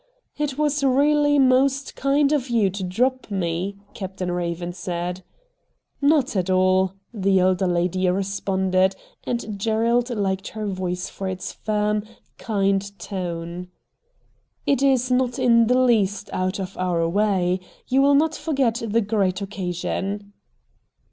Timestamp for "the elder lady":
7.13-8.09